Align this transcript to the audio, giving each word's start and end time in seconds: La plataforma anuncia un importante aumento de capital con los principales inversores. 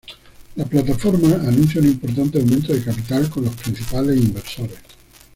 La 0.55 0.65
plataforma 0.65 1.35
anuncia 1.47 1.79
un 1.79 1.85
importante 1.85 2.39
aumento 2.39 2.73
de 2.73 2.83
capital 2.83 3.29
con 3.29 3.45
los 3.45 3.55
principales 3.55 4.17
inversores. 4.17 4.79